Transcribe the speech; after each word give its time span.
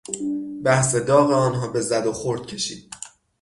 بحث 0.63 0.95
داغ 0.95 1.31
آنها 1.31 1.67
به 1.67 1.81
زد 1.81 2.05
و 2.07 2.13
خورد 2.13 2.45
کشید. 2.45 2.93